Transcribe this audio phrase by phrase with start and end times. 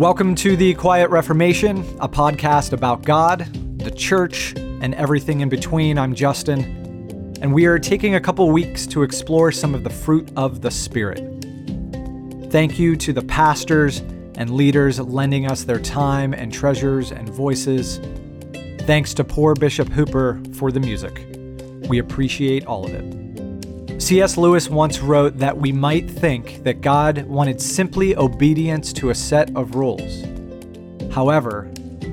[0.00, 3.40] Welcome to The Quiet Reformation, a podcast about God,
[3.80, 5.98] the church, and everything in between.
[5.98, 10.32] I'm Justin, and we are taking a couple weeks to explore some of the fruit
[10.36, 11.18] of the Spirit.
[12.50, 13.98] Thank you to the pastors
[14.36, 18.00] and leaders lending us their time and treasures and voices.
[18.86, 21.26] Thanks to poor Bishop Hooper for the music.
[21.90, 23.19] We appreciate all of it.
[24.00, 24.38] C.S.
[24.38, 29.54] Lewis once wrote that we might think that God wanted simply obedience to a set
[29.54, 30.24] of rules.
[31.12, 31.64] However,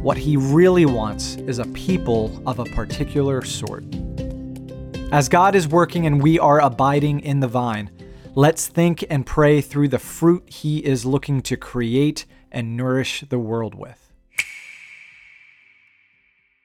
[0.00, 3.84] what he really wants is a people of a particular sort.
[5.12, 7.90] As God is working and we are abiding in the vine,
[8.34, 13.38] let's think and pray through the fruit he is looking to create and nourish the
[13.38, 14.10] world with.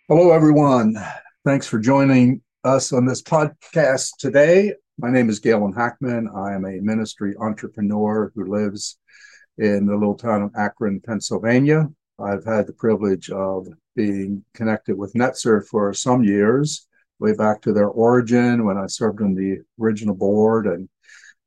[0.08, 0.98] Hello, everyone.
[1.46, 4.74] Thanks for joining us on this podcast today.
[5.02, 6.28] My name is Galen Hackman.
[6.36, 8.98] I am a ministry entrepreneur who lives
[9.58, 11.88] in the little town of Akron, Pennsylvania.
[12.20, 16.86] I've had the privilege of being connected with Netzer for some years,
[17.18, 20.90] way back to their origin when I served on the original board and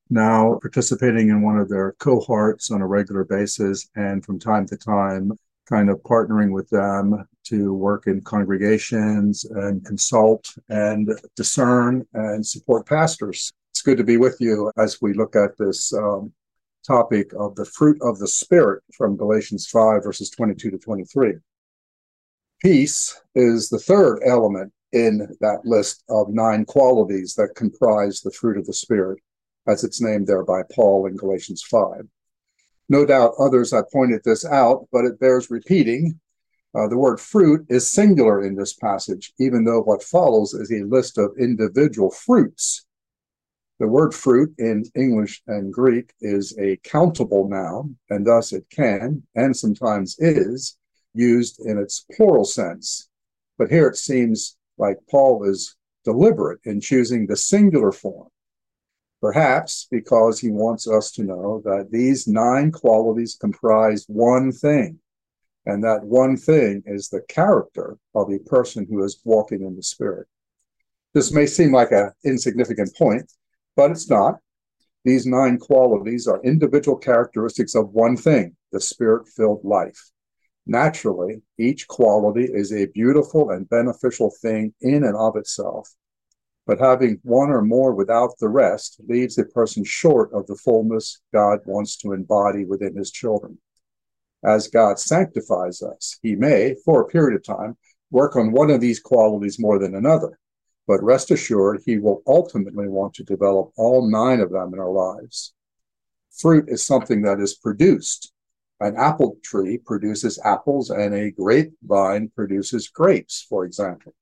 [0.08, 4.78] now participating in one of their cohorts on a regular basis and from time to
[4.78, 5.30] time
[5.68, 12.86] kind of partnering with them to work in congregations and consult and discern and support
[12.86, 13.52] pastors.
[13.70, 16.32] It's good to be with you as we look at this um,
[16.86, 21.34] topic of the fruit of the Spirit from Galatians 5, verses 22 to 23.
[22.60, 28.58] Peace is the third element in that list of nine qualities that comprise the fruit
[28.58, 29.18] of the Spirit,
[29.66, 32.06] as it's named there by Paul in Galatians 5.
[32.88, 36.20] No doubt others have pointed this out, but it bears repeating.
[36.74, 40.84] Uh, the word fruit is singular in this passage, even though what follows is a
[40.84, 42.86] list of individual fruits.
[43.78, 49.22] The word fruit in English and Greek is a countable noun, and thus it can,
[49.34, 50.76] and sometimes is,
[51.14, 53.08] used in its plural sense.
[53.58, 58.28] But here it seems like Paul is deliberate in choosing the singular form
[59.22, 64.98] Perhaps because he wants us to know that these nine qualities comprise one thing,
[65.66, 69.82] and that one thing is the character of a person who is walking in the
[69.82, 70.26] Spirit.
[71.14, 73.30] This may seem like an insignificant point,
[73.76, 74.38] but it's not.
[75.04, 80.10] These nine qualities are individual characteristics of one thing the spirit filled life.
[80.64, 85.94] Naturally, each quality is a beautiful and beneficial thing in and of itself
[86.66, 91.20] but having one or more without the rest leaves a person short of the fullness
[91.32, 93.58] God wants to embody within his children.
[94.44, 97.76] As God sanctifies us, he may, for a period of time,
[98.10, 100.38] work on one of these qualities more than another.
[100.86, 104.90] But rest assured, he will ultimately want to develop all nine of them in our
[104.90, 105.54] lives.
[106.36, 108.32] Fruit is something that is produced.
[108.80, 114.12] An apple tree produces apples, and a grapevine produces grapes, for example.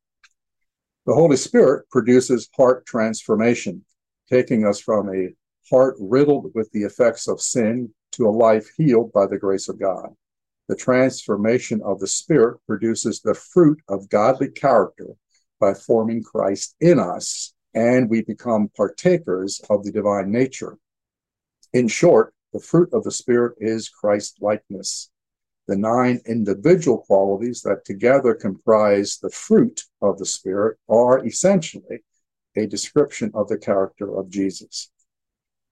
[1.06, 3.86] The Holy Spirit produces heart transformation,
[4.28, 5.30] taking us from a
[5.70, 9.78] heart riddled with the effects of sin to a life healed by the grace of
[9.78, 10.14] God.
[10.68, 15.08] The transformation of the Spirit produces the fruit of godly character
[15.58, 20.78] by forming Christ in us, and we become partakers of the divine nature.
[21.72, 25.10] In short, the fruit of the Spirit is Christ likeness
[25.70, 32.02] the nine individual qualities that together comprise the fruit of the Spirit are essentially
[32.56, 34.90] a description of the character of Jesus.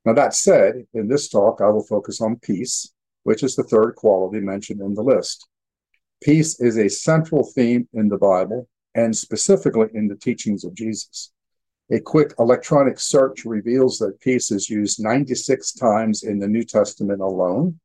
[0.08, 3.94] Now, that said, in this talk, I will focus on peace, which is the third
[3.94, 5.46] quality mentioned in the list.
[6.22, 11.30] Peace is a central theme in the Bible and specifically in the teachings of Jesus.
[11.90, 17.20] A quick electronic search reveals that peace is used 96 times in the New Testament
[17.20, 17.78] alone,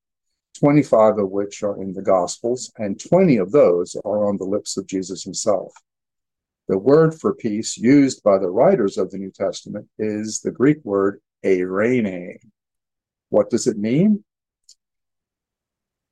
[0.58, 4.78] 25 of which are in the Gospels, and 20 of those are on the lips
[4.78, 5.74] of Jesus himself.
[6.70, 10.78] The word for peace used by the writers of the New Testament is the Greek
[10.86, 12.38] word eirene.
[13.30, 14.24] What does it mean?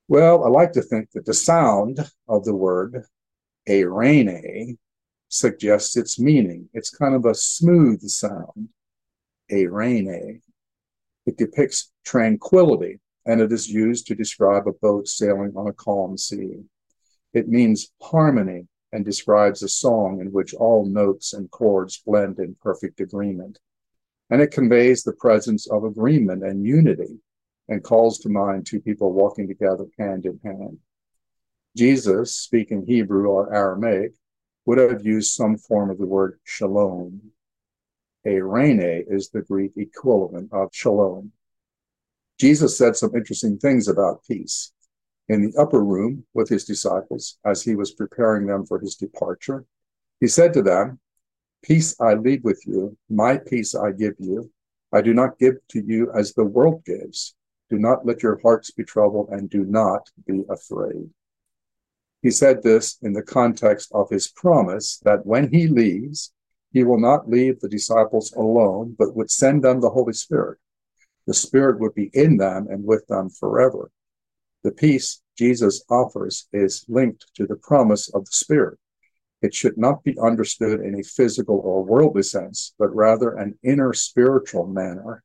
[0.08, 3.06] Well, I like to think that the sound of the word
[3.68, 4.78] eirene
[5.30, 6.70] suggests its meaning.
[6.74, 8.70] It's kind of a smooth sound,
[9.50, 10.42] eirene.
[11.26, 16.18] It depicts tranquility and it is used to describe a boat sailing on a calm
[16.18, 16.64] sea.
[17.34, 22.56] It means harmony and describes a song in which all notes and chords blend in
[22.62, 23.60] perfect agreement.
[24.32, 27.20] And it conveys the presence of agreement and unity
[27.68, 30.80] and calls to mind two people walking together hand in hand.
[31.76, 34.14] Jesus, speaking Hebrew or Aramaic,
[34.66, 37.22] would have used some form of the word shalom.
[38.26, 41.34] Eirene is the Greek equivalent of shalom.
[42.40, 44.72] Jesus said some interesting things about peace.
[45.28, 49.66] In the upper room with his disciples, as he was preparing them for his departure,
[50.22, 51.01] he said to them,
[51.64, 54.52] Peace I leave with you, my peace I give you.
[54.92, 57.36] I do not give to you as the world gives.
[57.70, 61.10] Do not let your hearts be troubled and do not be afraid.
[62.22, 66.34] He said this in the context of his promise that when he leaves,
[66.72, 70.60] he will not leave the disciples alone, but would send them the Holy Spirit.
[71.28, 73.92] The Spirit would be in them and with them forever.
[74.64, 78.78] The peace Jesus offers is linked to the promise of the Spirit.
[79.42, 83.92] It should not be understood in a physical or worldly sense, but rather an inner
[83.94, 85.24] spiritual manner.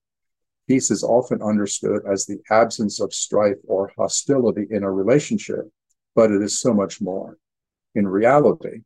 [0.67, 5.71] Peace is often understood as the absence of strife or hostility in a relationship,
[6.15, 7.37] but it is so much more.
[7.95, 8.81] In reality,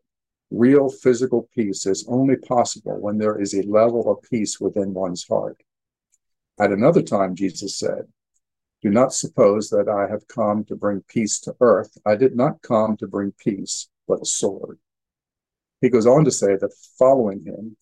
[0.50, 5.26] real physical peace is only possible when there is a level of peace within one's
[5.26, 5.62] heart.
[6.58, 8.08] At another time, Jesus said,
[8.82, 11.96] Do not suppose that I have come to bring peace to earth.
[12.04, 14.78] I did not come to bring peace, but a sword.
[15.80, 17.76] He goes on to say that following him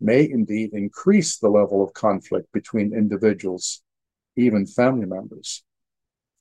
[0.00, 3.82] may indeed increase the level of conflict between individuals,
[4.36, 5.62] even family members.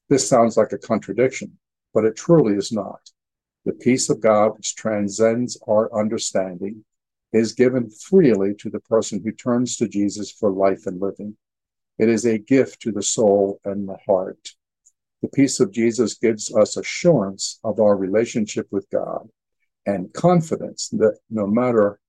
[0.09, 1.59] This sounds like a contradiction,
[1.93, 3.11] but it truly is not.
[3.65, 6.83] The peace of God, which transcends our understanding,
[7.31, 11.37] is given freely to the person who turns to Jesus for life and living.
[11.99, 14.49] It is a gift to the soul and the heart.
[15.21, 19.29] The peace of Jesus gives us assurance of our relationship with God
[19.85, 21.99] and confidence that no matter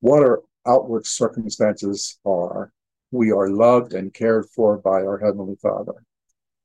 [0.00, 2.72] what our outward circumstances are,
[3.10, 6.04] we are loved and cared for by our Heavenly Father.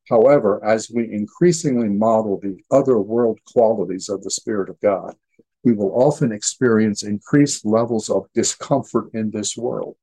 [0.09, 5.15] However, as we increasingly model the other world qualities of the Spirit of God,
[5.63, 9.95] we will often experience increased levels of discomfort in this world.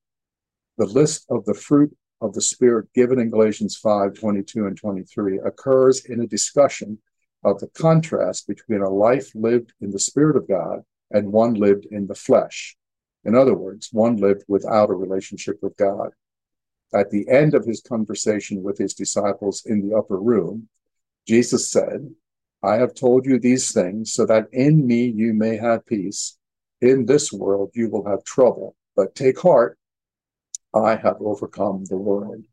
[0.78, 5.40] The list of the fruit of the Spirit given in Galatians 5 22 and 23
[5.44, 6.98] occurs in a discussion
[7.44, 11.86] of the contrast between a life lived in the Spirit of God and one lived
[11.90, 12.76] in the flesh.
[13.24, 16.10] In other words, one lived without a relationship with God.
[16.94, 20.68] At the end of his conversation with his disciples in the upper room,
[21.26, 22.14] Jesus said,
[22.62, 26.38] I have told you these things so that in me you may have peace.
[26.80, 29.78] In this world you will have trouble, but take heart,
[30.74, 32.44] I have overcome the world.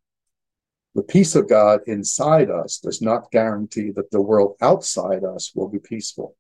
[0.96, 5.68] The peace of God inside us does not guarantee that the world outside us will
[5.68, 6.36] be peaceful.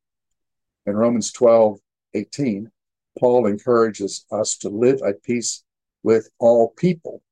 [0.85, 1.79] In Romans 12,
[2.13, 2.71] 18,
[3.17, 5.63] Paul encourages us to live at peace
[6.03, 7.23] with all people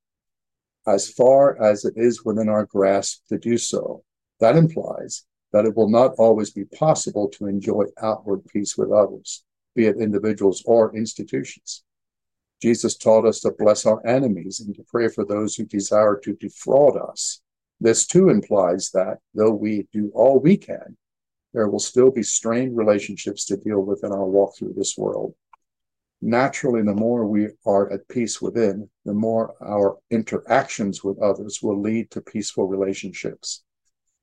[0.88, 4.04] as far as it is within our grasp to do so.
[4.40, 9.44] That implies that it will not always be possible to enjoy outward peace with others,
[9.76, 11.84] be it individuals or institutions.
[12.62, 16.34] Jesus taught us to bless our enemies and to pray for those who desire to
[16.34, 17.42] defraud us.
[17.80, 20.96] This too implies that though we do all we can,
[21.54, 25.34] there will still be strained relationships to deal with in our walk through this world.
[26.22, 31.82] Naturally, the more we are at peace within, the more our interactions with others will
[31.82, 33.64] lead to peaceful relationships.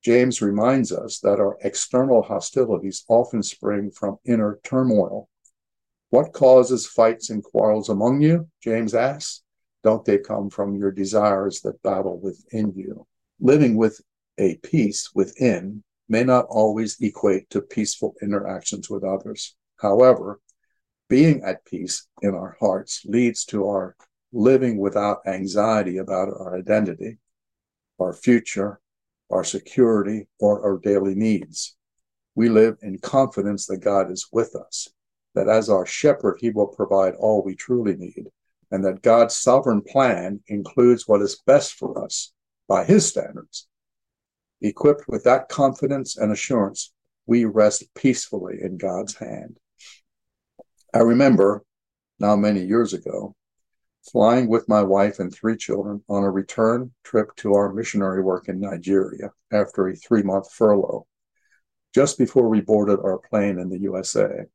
[0.05, 5.29] James reminds us that our external hostilities often spring from inner turmoil
[6.11, 8.49] what causes fights and quarrels among you?
[8.63, 9.43] James asks.
[9.85, 13.07] Don't they come from your desires that battle within you?
[13.41, 14.01] Living with
[14.39, 19.55] a peace within may not always equate to peaceful interactions with others.
[19.77, 20.41] However,
[21.09, 23.95] being at peace in our hearts leads to our
[24.33, 27.19] living without anxiety about our identity,
[27.99, 28.81] our future,
[29.31, 31.77] our security, or our daily needs.
[32.35, 34.89] We live in confidence that God is with us
[35.39, 38.27] that as our shepherd, he will provide all we truly need,
[38.73, 42.33] and that God's sovereign plan includes what is best for us
[42.67, 43.69] by his standards.
[44.61, 46.93] Equipped with that confidence and assurance,
[47.27, 49.59] we rest peacefully in God's hand.
[50.93, 51.63] I remember,
[52.19, 53.37] now many years ago,
[54.11, 58.49] flying with my wife and three children on a return trip to our missionary work
[58.49, 61.07] in Nigeria after a three month furlough.
[61.95, 64.47] Just before we boarded our plane in the USA,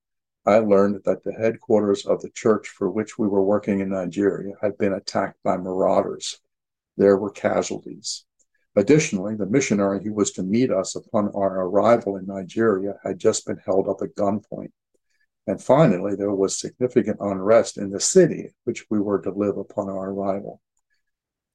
[0.45, 4.55] I learned that the headquarters of the church for which we were working in Nigeria
[4.61, 6.41] had been attacked by marauders.
[6.97, 8.25] There were casualties.
[8.75, 13.45] Additionally, the missionary who was to meet us upon our arrival in Nigeria had just
[13.45, 14.73] been held up at gunpoint.
[15.47, 19.89] And finally, there was significant unrest in the city which we were to live upon
[19.89, 20.59] our arrival.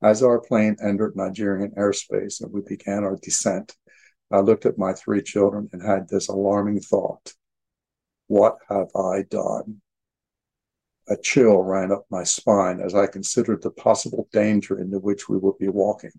[0.01, 3.77] As our plane entered Nigerian airspace and we began our descent,
[4.31, 7.35] I looked at my three children and had this alarming thought
[8.29, 9.81] what have I done?
[11.09, 15.39] A chill ran up my spine as I considered the possible danger into which we
[15.39, 16.13] would be walking.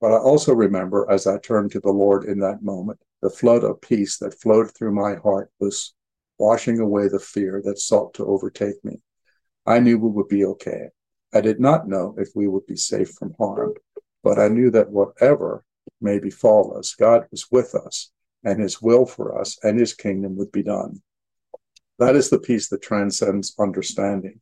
[0.00, 3.64] But I also remember as I turned to the Lord in that moment the flood
[3.64, 5.92] of peace that flowed through my heart was
[6.38, 9.02] washing away the fear that sought to overtake me.
[9.66, 10.88] I knew we would be okay.
[11.34, 13.74] I did not know if we would be safe from harm,
[14.24, 15.64] but I knew that whatever
[16.00, 18.10] may befall us, God was with us,
[18.42, 21.02] and his will for us and his kingdom would be done.
[22.00, 24.40] That is the peace that transcends understanding.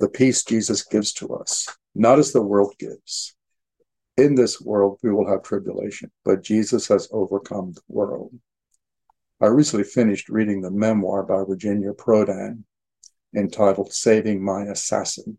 [0.00, 3.36] The peace Jesus gives to us, not as the world gives.
[4.16, 8.32] In this world, we will have tribulation, but Jesus has overcome the world.
[9.40, 12.64] I recently finished reading the memoir by Virginia Prodan
[13.36, 15.38] entitled Saving My Assassin.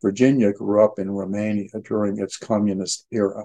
[0.00, 3.44] Virginia grew up in Romania during its communist era.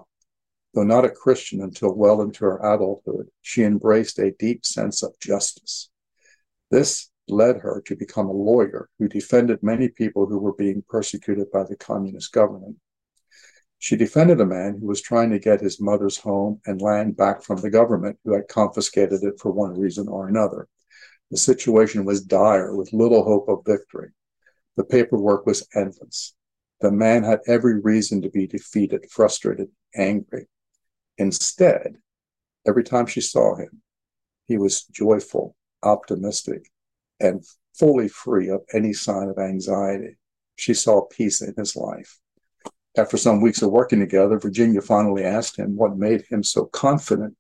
[0.74, 5.20] Though not a Christian until well into her adulthood, she embraced a deep sense of
[5.20, 5.90] justice.
[6.72, 11.52] This led her to become a lawyer who defended many people who were being persecuted
[11.52, 12.78] by the communist government.
[13.80, 17.44] She defended a man who was trying to get his mother's home and land back
[17.44, 20.68] from the government who had confiscated it for one reason or another.
[21.32, 24.12] The situation was dire with little hope of victory.
[24.76, 26.34] The paperwork was endless.
[26.82, 30.48] The man had every reason to be defeated, frustrated, angry.
[31.18, 31.98] Instead,
[32.68, 33.82] every time she saw him,
[34.48, 35.56] he was joyful,
[35.86, 36.70] optimistic,
[37.20, 40.18] and fully free of any sign of anxiety.
[40.56, 42.20] She saw peace in his life.
[42.98, 47.36] After some weeks of working together, Virginia finally asked him what made him so confident,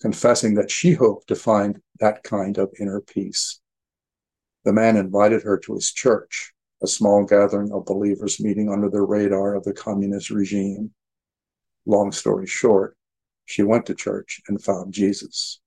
[0.00, 3.60] confessing that she hoped to find that kind of inner peace.
[4.64, 6.52] The man invited her to his church,
[6.82, 10.92] a small gathering of believers meeting under the radar of the communist regime.
[11.86, 12.96] Long story short,
[13.44, 15.60] she went to church and found Jesus.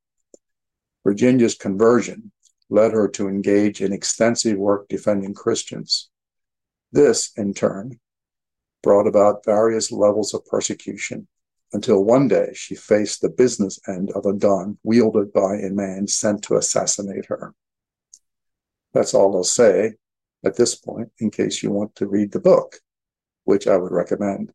[1.04, 2.32] Virginia's conversion
[2.70, 6.10] led her to engage in extensive work defending Christians.
[6.92, 8.00] This, in turn,
[8.84, 11.28] brought about various levels of persecution
[11.74, 16.08] until one day she faced the business end of a gun wielded by a man
[16.08, 17.54] sent to assassinate her.
[18.94, 19.94] That's all I'll say
[20.44, 22.80] at this point, in case you want to read the book,
[23.44, 24.52] which I would recommend.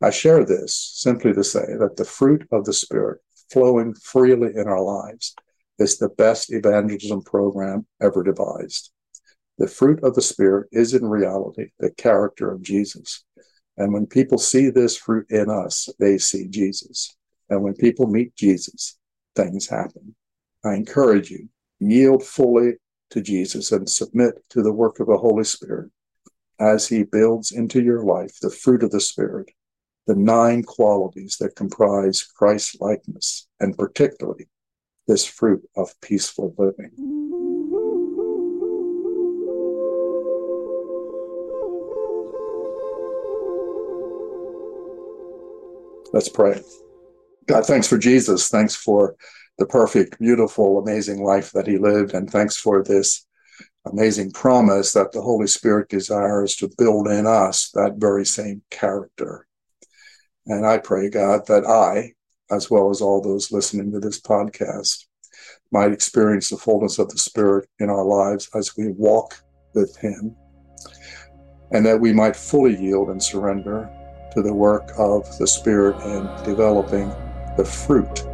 [0.00, 3.20] I share this simply to say that the fruit of the Spirit
[3.54, 5.34] flowing freely in our lives
[5.78, 8.90] is the best evangelism program ever devised.
[9.58, 13.24] The fruit of the Spirit is in reality the character of Jesus.
[13.76, 17.16] And when people see this fruit in us, they see Jesus.
[17.48, 18.98] And when people meet Jesus,
[19.36, 20.16] things happen.
[20.64, 22.72] I encourage you, yield fully
[23.10, 25.90] to Jesus and submit to the work of the Holy Spirit
[26.58, 29.50] as he builds into your life the fruit of the Spirit,
[30.06, 34.48] the nine qualities that comprise Christ likeness, and particularly
[35.06, 36.90] this fruit of peaceful living.
[46.12, 46.62] Let's pray.
[47.46, 48.48] God, thanks for Jesus.
[48.48, 49.16] Thanks for
[49.58, 52.14] the perfect, beautiful, amazing life that he lived.
[52.14, 53.26] And thanks for this
[53.84, 59.46] amazing promise that the Holy Spirit desires to build in us that very same character.
[60.46, 62.12] And I pray, God, that I,
[62.54, 65.06] as well as all those listening to this podcast,
[65.72, 69.42] might experience the fullness of the Spirit in our lives as we walk
[69.74, 70.36] with Him,
[71.72, 73.90] and that we might fully yield and surrender
[74.32, 77.08] to the work of the Spirit in developing
[77.56, 78.26] the fruit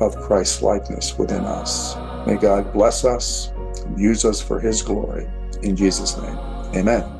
[0.00, 1.96] of Christ's likeness within us.
[2.26, 3.52] May God bless us
[3.84, 5.28] and use us for His glory.
[5.62, 6.38] In Jesus' name,
[6.74, 7.15] amen.